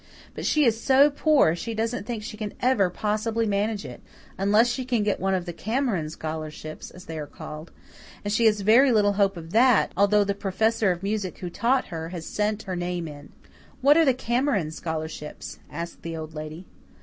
[0.33, 4.01] But she is so poor she doesn't think she can ever possibly manage it
[4.35, 7.71] unless she can get one of the Cameron scholarships, as they are called;
[8.23, 11.89] and she has very little hope of that, although the professor of music who taught
[11.93, 13.29] her has sent her name in."
[13.81, 16.65] "What are the Cameron scholarships?" asked the Old Lady.